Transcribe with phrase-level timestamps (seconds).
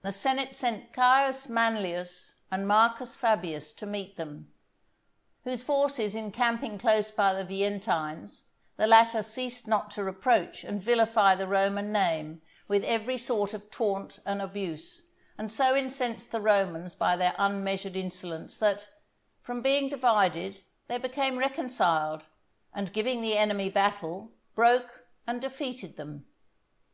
[0.00, 4.50] The senate sent Caius Manlius and Marcus Fabius to meet them,
[5.44, 8.44] whose forces encamping close by the Veientines,
[8.78, 13.70] the latter ceased not to reproach and vilify the Roman name with every sort of
[13.70, 18.88] taunt and abuse, and so incensed the Romans by their unmeasured insolence that,
[19.42, 22.24] from being divided they became reconciled,
[22.72, 26.24] and giving the enemy battle, broke and defeated them.